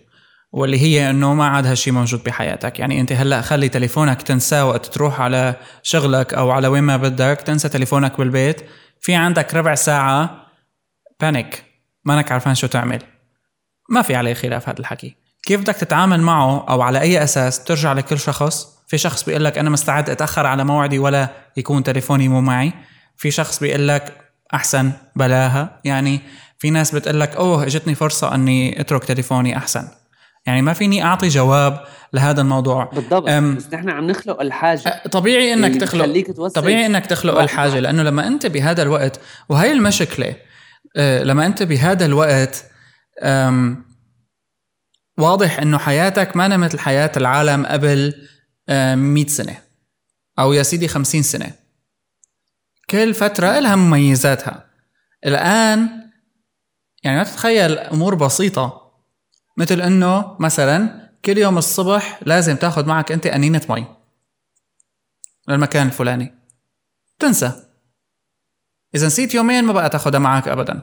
[0.52, 2.80] واللي هي إنه ما عاد هالشيء موجود بحياتك.
[2.80, 7.42] يعني أنت هلأ خلي تليفونك تنساه وقت تروح على شغلك أو على وين ما بدك
[7.46, 8.62] تنسى تليفونك بالبيت.
[9.00, 10.46] في عندك ربع ساعة
[11.20, 11.71] بانيك
[12.06, 13.00] مانك عارفان شو تعمل.
[13.90, 15.16] ما في عليه خلاف هذا الحكي.
[15.44, 19.58] كيف بدك تتعامل معه أو على أي أساس ترجع لكل شخص؟ في شخص بيقول لك
[19.58, 22.74] أنا مستعد أتأخر على موعدي ولا يكون تليفوني مو معي.
[23.18, 24.18] في شخص بيقول لك
[24.54, 25.80] أحسن بلاها.
[25.84, 26.22] يعني
[26.60, 29.88] في ناس بتقول لك أوه إجتني فرصة إني أترك تليفوني أحسن.
[30.46, 31.84] يعني ما فيني أعطي جواب
[32.14, 32.86] لهذا الموضوع.
[32.86, 33.30] بالضبط.
[33.30, 35.04] بس نحن عم نخلق الحاجة.
[35.12, 40.36] طبيعي إنك تخلق طبيعي إنك تخلق الحاجة لأنه لما أنت بهذا الوقت وهي المشكلة
[40.96, 42.66] لما أنت بهذا الوقت
[45.18, 48.28] واضح إنه حياتك ما مثل حياه العالم قبل
[48.70, 49.58] 100 سنة
[50.40, 51.52] أو يا سيدي 50 سنة.
[52.90, 54.70] كل فترة لها مميزاتها.
[55.26, 55.90] الآن
[57.04, 58.92] يعني ما تتخيل أمور بسيطة.
[59.58, 63.86] مثل إنه مثلا كل يوم الصبح لازم تاخذ معك أنت أنينة مي
[65.48, 66.34] للمكان الفلاني.
[67.20, 67.71] تنسى.
[68.96, 70.82] اذا نسيت يومين ما بقى تاخذها معك ابدا.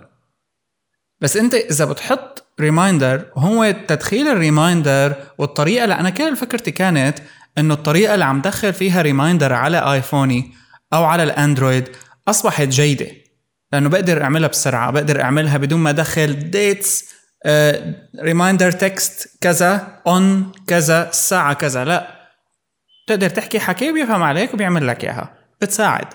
[1.21, 7.19] بس أنت إذا بتحط reminder وهو تدخيل ال reminder والطريقة أنا كل فكرتي كانت
[7.59, 10.53] إنه الطريقة اللي عم دخل فيها reminder على آيفوني
[10.93, 11.89] أو على الأندرويد
[12.29, 13.07] أصبحت جيدة.
[13.73, 17.15] لأنه بقدر أعملها بسرعة بقدر أعملها بدون ما أدخل dates
[18.21, 22.19] reminder text كذا on كذا الساعة كذا لا.
[23.07, 25.35] تقدر تحكي حكي بيفهم عليك وبيعمل لك إياها.
[25.61, 26.07] بتساعد.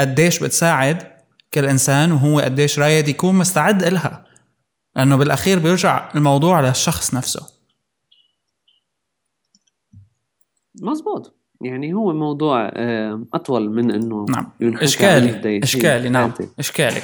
[0.00, 1.02] قديش بتساعد
[1.54, 4.26] كل انسان وهو قديش رايد يكون مستعد إلها.
[4.96, 7.46] لأنه بالأخير بيرجع الموضوع للشخص نفسه.
[10.82, 11.36] مزبوط.
[11.60, 12.70] يعني هو موضوع
[13.34, 14.52] أطول من إنه نعم.
[14.62, 15.60] إشكالي.
[15.62, 16.08] إشكالي.
[16.08, 16.32] نعم.
[16.58, 17.00] إشكالي.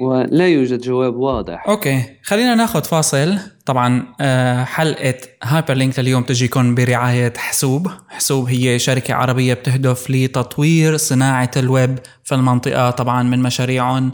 [0.00, 1.64] ولا يوجد جواب واضح.
[1.68, 3.38] أوكي خلينا ناخذ فاصل.
[3.66, 7.90] طبعا آه، حلقة هايبر لينك لليوم تجيكم برعاية حسوب.
[8.08, 14.12] حسوب هي شركة عربية بتهدف لتطوير صناعة الويب في المنطقة طبعا من مشاريعهم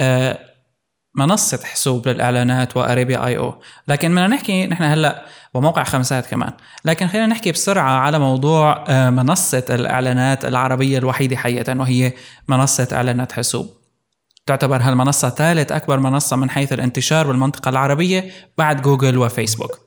[0.00, 0.38] آه،
[1.14, 3.54] منصة حسوب للإعلانات وأريبيا آي أو.
[3.88, 6.52] لكن بدنا نحكي نحن هلأ وموقع خمسات كمان.
[6.84, 12.12] لكن خلينا نحكي بسرعة على موضوع آه، منصة الإعلانات العربية الوحيدة حقيقة وهي
[12.48, 13.79] منصة إعلانات حسوب.
[14.50, 19.78] تعتبر هالمنصة ثالث أكبر منصة من حيث الانتشار بالمنطقة العربية بعد جوجل وفيسبوك.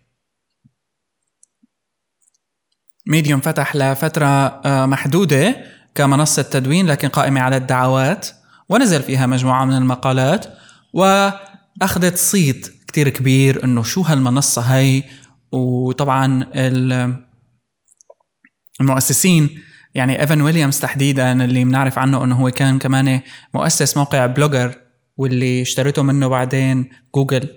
[3.06, 8.41] ميديوم فتح لفترة آه، محدودة كمنصة تدوين لكن قائمة على الدعوات.
[8.68, 10.46] ونزل فيها مجموعة من المقالات
[10.92, 15.04] وأخذت صيت كتير كبير إنه شو هالمنصة هاي.
[15.52, 16.46] وطبعا
[18.80, 19.60] المؤسسين
[19.94, 23.20] يعني ايفن ويليامز تحديدا اللي بنعرف عنه إنه هو كان كمان
[23.54, 24.74] مؤسس موقع بلوجر
[25.16, 27.48] واللي اشتريته منه بعدين جوجل.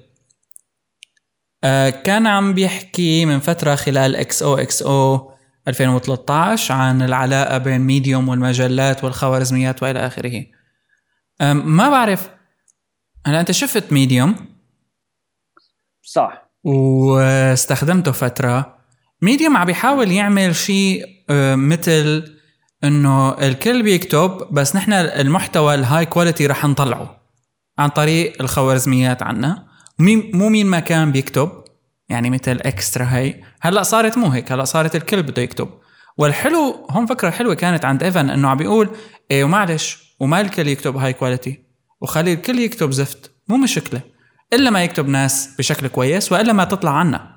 [1.63, 5.31] آه، كان عم بيحكي من فترة خلال XOXO
[5.67, 10.45] 2013 عن العلاقة بين ميديوم والمجلات والخوارزميات وإلى آخره.
[11.41, 12.29] ما بعرف.
[13.25, 14.35] هلا أنت شفت ميديوم
[16.01, 16.49] صح.
[16.63, 18.77] واستخدمته فترة.
[19.21, 21.05] ميديوم عم بيحاول يعمل شيء
[21.55, 22.35] مثل
[22.83, 27.21] إنه الكل بيكتب بس نحن المحتوى ال high quality رح نطلعه
[27.77, 29.67] عن طريق الخوارزميات عنا.
[29.99, 31.63] مين مو مين ما كان بيكتب
[32.09, 33.43] يعني مثل extra هي.
[33.61, 35.69] هلأ صارت مو هيك هلأ صارت الكل بده يكتب.
[36.17, 38.89] والحلو هون فكرة حلوة كانت عند ايفن إنه عم بيقول
[39.31, 41.63] إيه ومعلش وما الكل يكتب high quality
[42.01, 44.01] وخلي الكل يكتب زفت مو مشكلة.
[44.53, 47.35] إلا ما يكتب ناس بشكل كويس وإلا ما تطلع عنا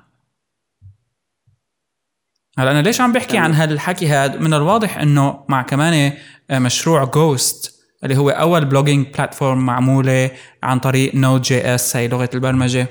[2.57, 6.13] هلا أنا ليش عم بحكي عن هالحكي هذا من الواضح إنه مع كمان
[6.51, 10.31] مشروع Ghost اللي هو أول blogging platform معمولة
[10.63, 12.87] عن طريق Node.js هي لغة البرمجة.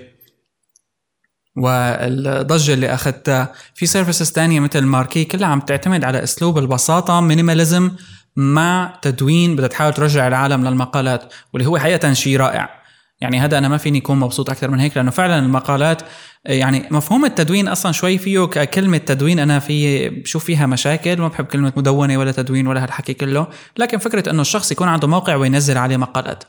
[1.56, 7.90] والضجة اللي أخذتها في services تانية مثل ماركي كلها عم تعتمد على أسلوب البساطة minimalism
[8.38, 12.78] مع تدوين بدها تحاول ترجع العالم للمقالات واللي هو حقيقة شيء رائع.
[13.20, 16.02] يعني هذا أنا ما فيني أكون مبسوط أكثر من هيك لأنه فعلا المقالات
[16.44, 21.44] يعني مفهوم التدوين أصلا شوي فيه ككلمة تدوين أنا في بشوف فيها مشاكل ما بحب
[21.44, 23.46] كلمة مدونة ولا تدوين ولا هالحكي كله
[23.78, 26.44] لكن فكرة إنه الشخص يكون عنده موقع وينزل عليه مقالات.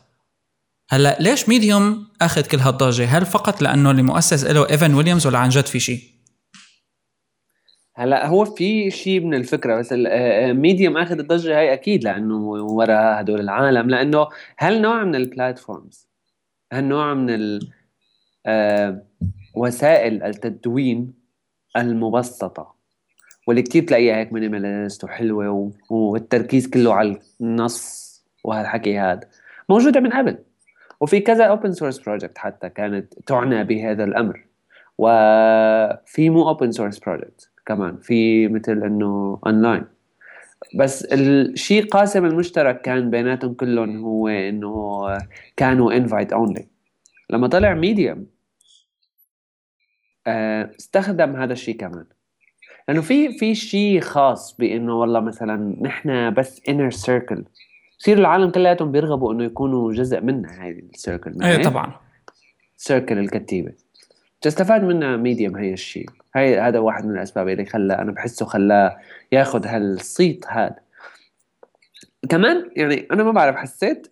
[0.90, 5.40] هلأ ليش ميديوم أخذ كل هالضجة؟ هل فقط لأنه اللي مؤسس له إيفن ويليامز ولا
[5.40, 6.04] عن جد في شيء؟
[8.00, 9.94] هلا هو في شيء من الفكرة بس
[10.54, 14.28] ميديوم آه، آخذ الضجة هاي أكيد لأنه وراء هدول العالم لأنه
[14.60, 16.08] هالنوع من ال platforms
[16.74, 17.70] هالنوع من ال
[18.46, 19.02] آه،
[19.56, 21.14] وسائل التدوين
[21.78, 22.76] المبسطة؟
[23.48, 28.10] واللي كتير تلاقيها هيك minimalist وحلوة والتركيز كله على النص
[28.44, 29.30] وهالحكي هذا
[29.70, 30.38] موجودة من قبل.
[31.00, 34.46] وفي كذا open source project حتى كانت تعنى بهذا الأمر.
[34.98, 39.84] وفي مو open source project كمان في مثل إنه اونلاين
[40.76, 45.08] بس الشيء قاسم المشترك كان بيناتهم كلهم هو إنه
[45.58, 46.68] كانوا invite only
[47.30, 48.26] لما طلع ميديوم
[50.28, 52.06] آه، استخدم هذا الشيء كمان.
[52.88, 57.46] لأنه في في شيء خاص بإنه والله مثلا نحن بس inner circle
[58.00, 61.94] يصير العالم كلياتهم بيرغبوا إنه يكونوا جزء منها هاي ال circle إيه طبعا.
[62.78, 63.74] circle الكتيبة.
[64.42, 68.98] تستفاد منها ميديوم هي الشيء هاي هذا واحد من الأسباب اللي خلى أنا بحسه خلاه
[69.32, 70.80] ياخذ هالصيت هذا.
[72.30, 74.08] كمان يعني أنا ما بعرف حسيت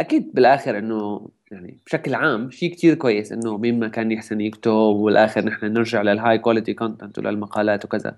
[0.00, 4.72] أكيد بالآخر إنه يعني بشكل عام شيء كتير كويس إنه مين ما كان يحسن يكتب
[4.72, 8.16] والآخر نحن نرجع لل high quality content وللمقالات وكذا.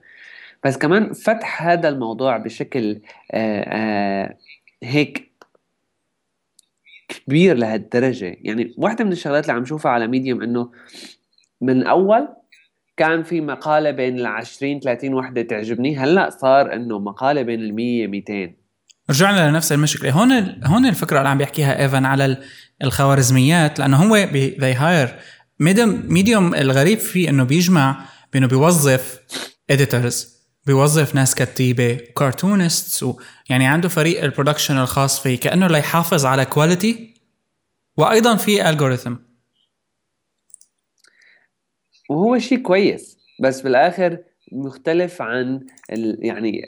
[0.64, 3.00] بس كمان فتح هذا الموضوع بشكل
[4.82, 5.30] هيك
[7.08, 8.36] كبير لهالدرجة.
[8.40, 10.70] يعني واحدة من الشغلات اللي عم شوفها على Medium إنه
[11.60, 12.28] من اول
[12.96, 15.96] كان في مقالة بين ال 20 30 وحدة تعجبني.
[15.96, 18.54] هلأ صار إنه مقالة بين ال 100 200
[19.10, 20.10] رجعنا لنفس المشكلة.
[20.10, 20.32] هون
[20.64, 22.36] هون الفكرة اللي عم بيحكيها even على
[22.82, 25.14] الخوارزميات لأنه هو they hire
[26.08, 29.20] Medium الغريب فيه إنه بيجمع بإنه بيوظف
[29.70, 30.34] editors
[30.66, 33.04] بيوظف ناس كتيبة و cartoonists
[33.48, 35.40] يعني عنده فريق ال production الخاص فيه.
[35.40, 37.14] كأنه ليحافظ على quality
[37.96, 39.14] وأيضا في algorithm
[42.10, 44.18] وهو شيء كويس بس بالاخر
[44.52, 46.66] مختلف عن ال يعني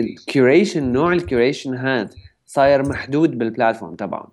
[0.00, 2.10] ال curation آه، آه، نوع ال curation هذا
[2.46, 4.30] صاير محدود بال platform تبعهم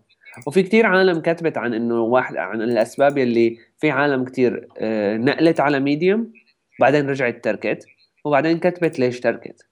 [0.48, 5.60] وفي كتير عالم كتبت عن إنه واحد عن الأسباب يلي في عالم كتير آه، نقلت
[5.60, 6.34] على Medium
[6.80, 7.86] بعدين رجعت تركت
[8.26, 9.68] وبعدين كتبت ليش تركت.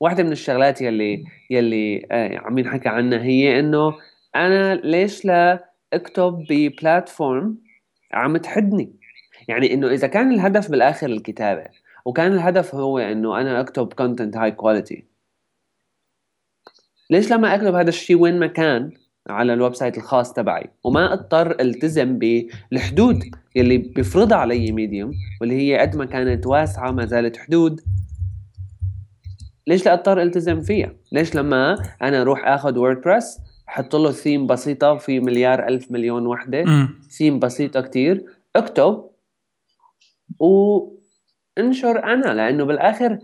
[0.00, 3.94] واحدة من الشغلات يلي يلي عم ينحكى عنها هي إنه
[4.36, 7.58] أنا ليش لا أكتب ب platform
[8.12, 8.92] عم تحدني؟
[9.48, 11.64] يعني إنه إذا كان الهدف بالآخر الكتابة
[12.04, 15.04] وكان الهدف هو إنه أنا أكتب content high quality
[17.10, 18.90] ليش لما أكتب هذا الشيء وين ما كان؟
[19.28, 20.70] على ال website الخاص تبعي.
[20.84, 23.22] وما أضطر ألتزم بالحدود
[23.56, 27.80] يلي بيفرضها علي Medium واللي هي قد ما كانت واسعة ما زالت حدود.
[29.66, 34.96] ليش لا أضطر ألتزم فيها؟ ليش لما أنا أروح آخذ WordPress أحط له ثيم بسيطة
[34.96, 38.24] في مليار ألف مليون وحدة ثيم بسيطة كتير
[38.56, 39.04] أكتب
[40.38, 43.18] وانشر أنا لأنه بالآخر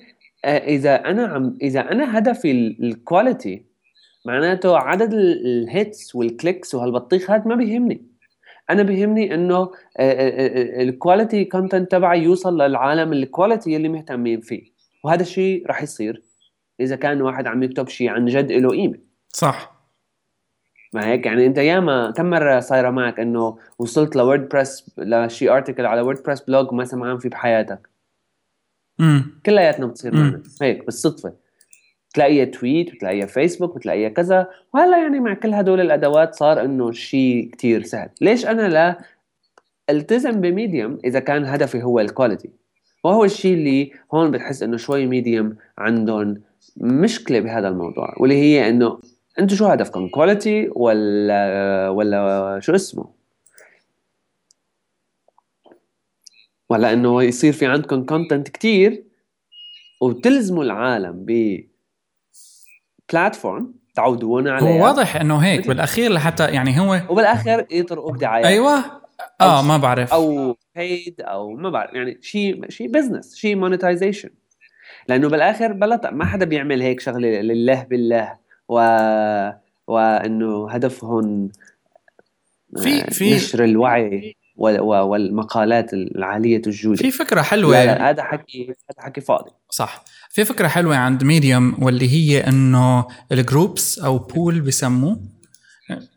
[0.45, 3.65] آه، إذا أنا عم إذا أنا هدفي ال quality
[4.25, 8.07] معناته عدد ال hits وال clicks وهالبطيخ هذا ما بيهمني.
[8.71, 14.41] أنا بيهمني إنه آه، آه، ال quality content تبعي يوصل للعالم ال quality اللي مهتمين
[14.41, 14.73] فيه.
[15.05, 16.23] وهذا الشيء راح يصير
[16.81, 18.99] إذا كان واحد عم يكتب شيء عن جد له قيمة.
[19.29, 19.72] صح.
[20.93, 25.87] ما هيك؟ يعني أنت ياما كم مرة صايرة معك إنه وصلت ل WordPress لشي article
[25.87, 27.89] على WordPress blog ما سمعان فيه بحياتك؟
[29.01, 31.33] امم كلياتنا بتصير معنا هيك بالصدفة.
[32.15, 34.49] تلاقيها tweet بتلاقيها فيسبوك بتلاقيها كذا.
[34.75, 38.09] وهلا يعني مع كل هدول الأدوات صار إنه شيء كتير سهل.
[38.21, 38.99] ليش أنا لا
[39.91, 42.51] ألتزم ب Medium إذا كان هدفي هو ال quality
[43.05, 46.43] وهو الشيء اللي هون بتحس إنه شوي Medium عندهم
[46.77, 48.99] مشكلة بهذا الموضوع واللي هي إنه
[49.39, 53.23] أنتوا شو هدفكم quality ولا ولا شو اسمه؟
[56.69, 59.05] ولا إنه يصير في عندكم content كتير
[60.01, 61.59] وتلزموا العالم ب
[63.13, 64.81] platform تعودون عليها.
[64.81, 68.47] هو واضح إنه هيك بالأخير لحتى يعني هو وبالاخر يطرقوا بدعايات.
[68.47, 69.03] أيوه.
[69.41, 70.13] آه ما بعرف.
[70.13, 74.31] أو paid أو ما بعرف يعني شيء شيء business شيء monetization
[75.09, 78.42] لأنه بالاخر بلا ما حدا بيعمل هيك شغلة لله بالله.
[78.73, 78.79] و
[79.87, 81.51] وإنه هدفهم
[82.77, 87.83] في في نشر الوعي والمقالات العالية الجوده في فكرة حلوة.
[88.11, 89.51] هذا حكي هذا حكي فاضي.
[89.71, 90.05] صح.
[90.31, 95.21] في فكرة حلوة عند Medium واللي هي إنه ال groups أو بول بسموه.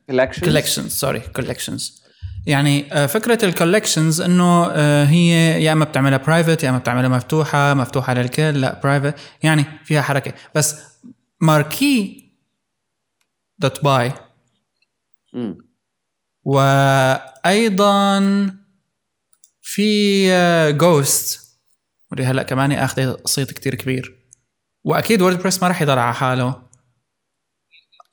[0.09, 2.03] collections collections sorry collections
[2.45, 7.09] يعني آه، فكرة ال collections إنه آه، هي يا إما بتعملها private يا إما بتعملها
[7.09, 9.13] مفتوحة مفتوحة للكل لا private
[9.43, 10.33] يعني فيها حركة.
[10.55, 10.75] بس
[11.41, 12.24] Marquee
[13.59, 14.11] dot by
[16.43, 18.19] وأيضا
[19.61, 20.27] في
[20.71, 21.45] Ghost آه،
[22.11, 24.25] واللي هلأ كمان أخذ صيت كتير كبير.
[24.83, 26.61] وأكيد WordPress ما راح يضل على حاله.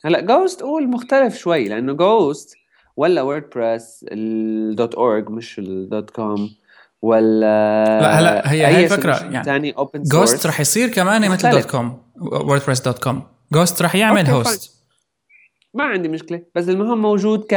[0.05, 2.55] هلأ Ghost قول مختلف شوي لأنه Ghost
[2.97, 6.51] ولا WordPress ال dot org مش ال dot com
[7.03, 11.71] ولا لا هلأ هي هي الفكرة يعني ثاني open Ghost رح يصير كمان مثل dot
[11.71, 14.82] com WordPress dot com Ghost رح يعمل host
[15.75, 17.55] ما عندي مشكلة بس المهم موجود ك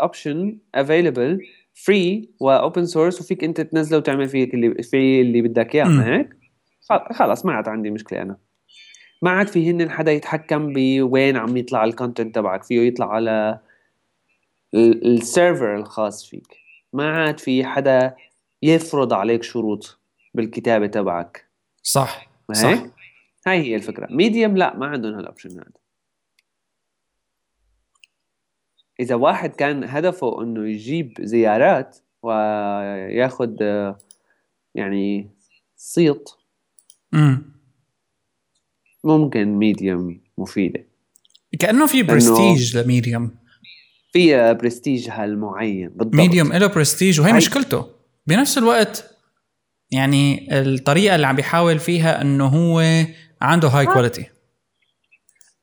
[0.00, 1.40] option available
[1.74, 6.16] free و open source وفيك أنت تنزله وتعمل فيه اللي في اللي بدك إياه ما
[6.16, 6.28] هيك؟
[7.12, 8.36] خلص ما عاد عندي مشكلة أنا.
[9.22, 13.60] ما عاد في هن حدا يتحكم بوين عم يطلع ال content تبعك فيه يطلع على
[14.74, 16.56] ال server الخاص فيك.
[16.92, 18.14] ما عاد في حدا
[18.62, 20.00] يفرض عليك شروط
[20.34, 21.48] بالكتابة تبعك.
[21.82, 22.82] صح صح.
[23.46, 24.06] هاي هي الفكرة.
[24.10, 25.87] Medium لا ما عندهم هال option هذا.
[29.00, 33.50] إذا واحد كان هدفه إنه يجيب زيارات وياخذ
[34.74, 35.30] يعني
[35.76, 36.28] صيت
[39.04, 40.86] ممكن Medium مفيدة.
[41.58, 43.30] كأنه في prestige ل Medium.
[44.12, 46.14] في برستيجها المعين بالضبط.
[46.14, 47.86] Medium له برستيج وهي مشكلته.
[48.26, 49.14] بنفس الوقت
[49.90, 53.04] يعني الطريقة اللي عم بيحاول فيها إنه هو
[53.40, 54.26] عنده high quality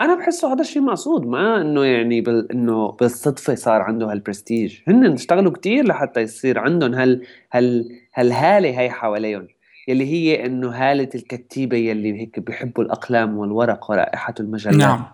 [0.02, 2.52] أنا بحسه هذا الشيء مقصود ما إنه يعني بال...
[2.52, 4.80] إنه بالصدفة صار عنده هالبرستيج.
[4.88, 9.48] هن اشتغلوا كتير لحتى يصير عندهم هال هال هالهالة هي حواليهم
[9.88, 14.76] يلي هي إنه هالة الكتيبة يلي هيك بيحبوا الأقلام والورق ورائحة المجلات.
[14.76, 15.06] نعم.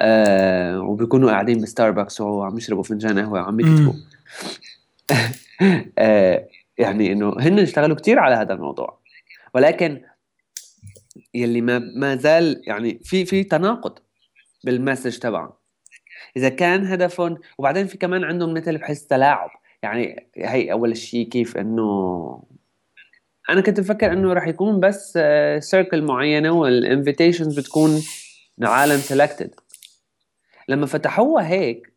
[0.00, 3.92] آه وبيكونوا قاعدين بستاربكس وعم يشربوا فنجان قهوة وعم يكتبوا.
[5.98, 6.48] آه
[6.78, 8.98] يعني إنه هن اشتغلوا كتير على هذا الموضوع.
[9.54, 10.00] ولكن
[11.34, 13.98] يلي ما ما زال يعني في في تناقض
[14.64, 15.52] بالمسج تبعهم
[16.36, 19.50] إذا كان هدفهم وبعدين في كمان عندهم مثل بحس تلاعب.
[19.82, 22.42] يعني هي أول شيء كيف إنه
[23.50, 25.18] أنا كنت مفكر إنه راح يكون بس
[25.58, 28.02] circle معينة وال invitations بتكون
[28.62, 29.54] عالم selected
[30.68, 31.92] لما فتحوها هيك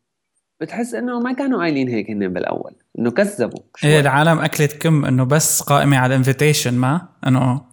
[0.60, 5.24] بتحس إنه ما كانوا قايلين هيك هن بالأول إنه كذبوا إيه العالم أكلت كم إنه
[5.24, 7.64] بس قائمة على ال invitation ما؟ إنه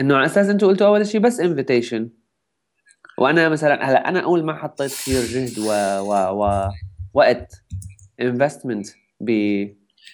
[0.00, 2.10] إنه على أساس أنتم قلتوا أول شيء بس invitation
[3.18, 5.70] وأنا مثلا هلا أنا أول ما حطيت كثير جهد و,
[6.00, 6.68] و, و
[7.14, 7.64] وقت
[8.20, 8.86] investment
[9.20, 9.30] ب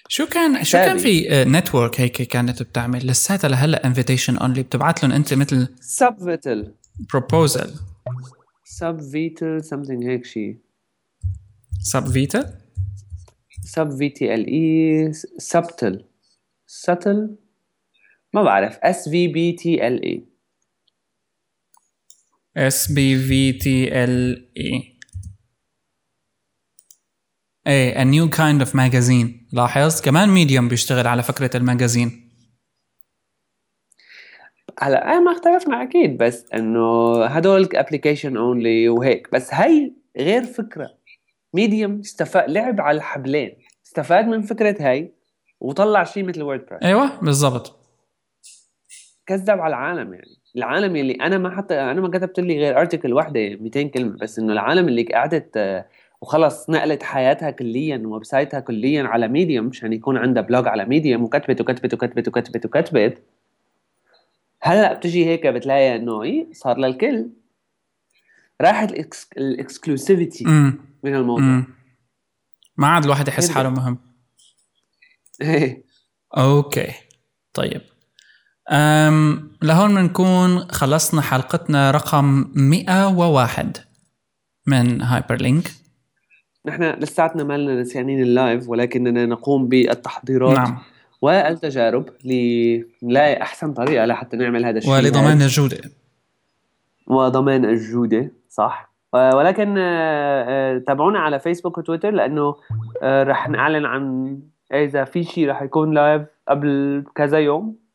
[0.08, 5.12] شو كان شو كان في network هيك كانت بتعمل؟ لساتها لهلا invitation only بتبعت لهم
[5.12, 6.74] أنت مثل Svbtle
[7.12, 7.74] proposal
[8.64, 10.58] Svbtle something هيك شيء
[11.80, 12.44] Svbtle
[13.64, 16.04] S V T L E Svbtle
[16.66, 17.36] Svbtle
[18.38, 18.78] ما بعرف.
[18.78, 20.28] S V B T L E
[22.56, 24.98] S B V T L E
[27.66, 29.52] إيه a new kind of magazine.
[29.52, 32.30] لاحظ؟ كمان Medium بيشتغل على فكرة ال magazine.
[34.78, 39.28] هلا إيه ما اختلفنا أكيد بس إنه هدول application only وهيك.
[39.32, 40.98] بس هي غير فكرة.
[41.54, 43.58] Medium استفاد لعب على الحبلين.
[43.86, 45.14] استفاد من فكرة هاي
[45.60, 47.87] وطلع شيء مثل WordPress أيوه بالضبط.
[49.28, 50.38] كذب على العالم يعني.
[50.56, 54.38] العالم اللي أنا ما حتى أنا ما كتبت لي غير article واحدة 200 كلمة بس
[54.38, 55.84] إنه العالم اللي قعدت
[56.20, 61.22] وخلص نقلت حياتها كليا website ها كليا على Medium مشان يكون عندها blog على Medium
[61.24, 63.22] وكتبت وكتبت وكتبت وكتبت وكتبت.
[64.62, 67.30] هلأ بتجي هيك بتلاقي إنه إيه صار للكل.
[68.60, 68.92] راحت
[69.36, 70.44] ال exclusivity
[71.02, 71.44] من الموضوع.
[71.44, 71.64] مم.
[72.76, 73.98] ما عاد الواحد يحس حاله مهم.
[75.42, 75.82] إيه.
[76.36, 76.92] okay.
[77.54, 77.80] طيب.
[78.70, 83.76] أم لهون بنكون خلصنا حلقتنا رقم 101
[84.66, 85.70] من هايبر لينك
[86.66, 90.78] نحن لساتنا مالنا نسيانين ال live ولكننا نقوم بالتحضيرات نعم.
[91.22, 94.92] والتجارب لنلاقي أحسن طريقة لحتى نعمل هذا الشيء.
[94.92, 95.78] ولضمان الجودة.
[97.06, 98.92] وضمان الجودة صح.
[99.14, 102.56] آه، ولكن آه، آه، تابعونا على فيسبوك وتويتر لأنه
[103.02, 104.38] رح نعلن عن
[104.72, 107.87] إذا في شيء رح يكون live قبل كذا يوم.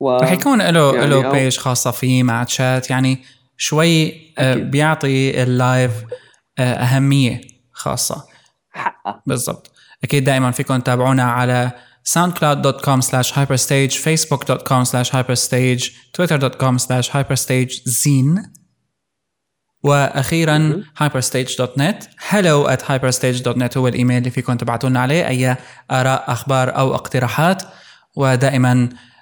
[0.00, 0.16] و...
[0.16, 3.24] رح يكون له يعني له page خاصة فيه مع تشات يعني
[3.56, 4.06] شوي
[4.38, 4.70] أكيد.
[4.70, 5.92] بيعطي اللايف
[6.58, 7.40] أهمية
[7.72, 8.24] خاصة.
[8.70, 9.22] حقه.
[9.26, 9.70] بالضبط.
[10.04, 11.72] أكيد دائما فيكم تتابعونا على
[12.08, 15.82] soundcloud.com slash hyperstage facebook.com slash hyperstage
[16.12, 17.72] twitter.com slash hyperstage
[19.84, 25.56] وأخيرا hyperstage.net hello at hyperstage.net هو الإيميل اللي فيكم تبعتوا لنا عليه أي
[25.90, 27.62] آراء أخبار أو اقتراحات.
[28.16, 29.13] ودائما آه،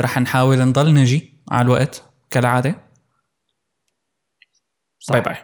[0.00, 2.74] رح نحاول نضل نجي على الوقت كالعادة.
[5.10, 5.36] باي باي.